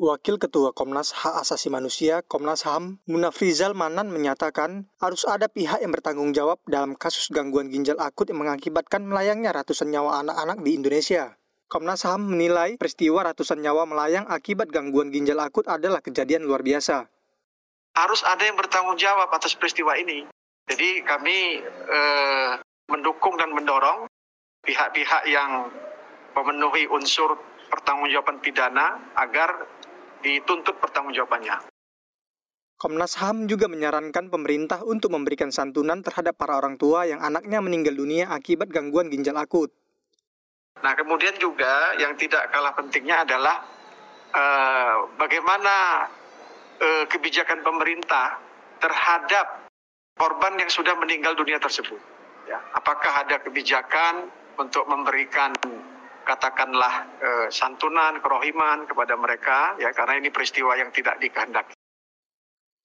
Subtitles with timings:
[0.00, 5.92] Wakil Ketua Komnas Hak Asasi Manusia Komnas HAM Munafrizal Manan menyatakan harus ada pihak yang
[5.92, 11.36] bertanggung jawab dalam kasus gangguan ginjal akut yang mengakibatkan melayangnya ratusan nyawa anak-anak di Indonesia.
[11.68, 17.04] Komnas HAM menilai peristiwa ratusan nyawa melayang akibat gangguan ginjal akut adalah kejadian luar biasa.
[17.92, 20.24] Harus ada yang bertanggung jawab atas peristiwa ini.
[20.64, 22.52] Jadi kami eh,
[22.88, 24.08] mendukung dan mendorong
[24.64, 25.68] pihak-pihak yang
[26.32, 27.36] memenuhi unsur
[27.70, 29.68] pertanggungjawaban pidana agar
[30.20, 31.72] dituntut pertanggungjawabannya.
[32.80, 37.92] Komnas HAM juga menyarankan pemerintah untuk memberikan santunan terhadap para orang tua yang anaknya meninggal
[37.92, 39.68] dunia akibat gangguan ginjal akut.
[40.80, 43.68] Nah, kemudian juga yang tidak kalah pentingnya adalah
[44.32, 46.08] uh, bagaimana
[46.80, 48.40] uh, kebijakan pemerintah
[48.80, 49.68] terhadap
[50.16, 52.00] korban yang sudah meninggal dunia tersebut.
[52.48, 55.52] Ya, apakah ada kebijakan untuk memberikan
[56.24, 61.74] katakanlah eh, santunan, kerohiman kepada mereka ya karena ini peristiwa yang tidak dikehendaki.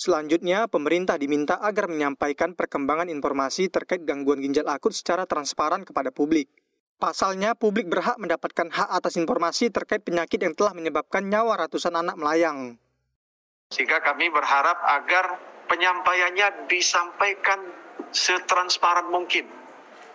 [0.00, 6.48] Selanjutnya, pemerintah diminta agar menyampaikan perkembangan informasi terkait gangguan ginjal akut secara transparan kepada publik.
[6.96, 12.16] Pasalnya, publik berhak mendapatkan hak atas informasi terkait penyakit yang telah menyebabkan nyawa ratusan anak
[12.16, 12.80] melayang.
[13.72, 15.36] Sehingga kami berharap agar
[15.68, 17.60] penyampaiannya disampaikan
[18.08, 19.44] setransparan mungkin,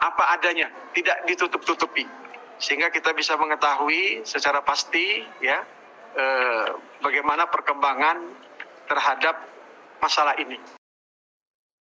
[0.00, 2.23] apa adanya, tidak ditutup-tutupi
[2.64, 5.60] sehingga kita bisa mengetahui secara pasti ya
[6.16, 6.66] eh,
[7.04, 8.24] bagaimana perkembangan
[8.88, 9.36] terhadap
[10.00, 10.56] masalah ini.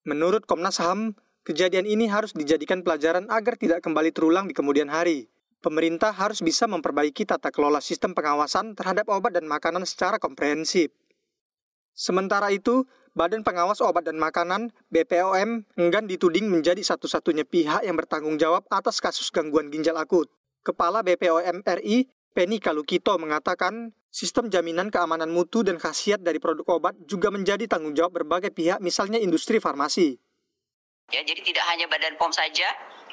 [0.04, 1.16] Menurut Komnas HAM,
[1.48, 5.32] kejadian ini harus dijadikan pelajaran agar tidak kembali terulang di kemudian hari.
[5.64, 10.92] Pemerintah harus bisa memperbaiki tata kelola sistem pengawasan terhadap obat dan makanan secara komprehensif.
[11.96, 12.84] Sementara itu,
[13.16, 19.00] Badan Pengawas Obat dan Makanan (BPOM) enggan dituding menjadi satu-satunya pihak yang bertanggung jawab atas
[19.00, 20.28] kasus gangguan ginjal akut.
[20.64, 26.96] Kepala BPOM RI, Penny Kalukito mengatakan, sistem jaminan keamanan mutu dan khasiat dari produk obat
[27.04, 30.16] juga menjadi tanggung jawab berbagai pihak, misalnya industri farmasi.
[31.12, 32.66] Ya, jadi tidak hanya Badan POM saja,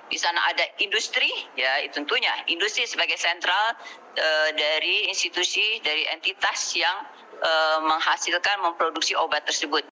[0.06, 3.78] di sana ada industri, ya tentunya industri sebagai sentral
[4.14, 7.02] e, dari institusi, dari entitas yang
[7.34, 7.52] e,
[7.82, 9.86] menghasilkan, memproduksi obat tersebut.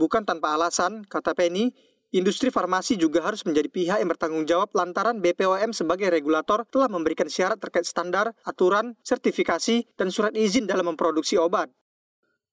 [0.00, 1.72] Bukan tanpa alasan, kata Penny,
[2.10, 7.30] Industri farmasi juga harus menjadi pihak yang bertanggung jawab lantaran BPOM sebagai regulator telah memberikan
[7.30, 11.70] syarat terkait standar, aturan, sertifikasi, dan surat izin dalam memproduksi obat.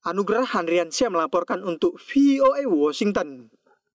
[0.06, 3.50] Anugerah Handriansyah melaporkan untuk VOA Washington.